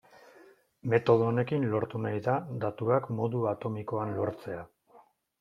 Metodo 0.93 1.27
honekin 1.31 1.67
lortu 1.73 2.01
nahi 2.07 2.23
da 2.29 2.39
datuak 2.65 3.07
modu 3.19 3.45
atomikoan 3.53 4.17
lortzea. 4.19 4.67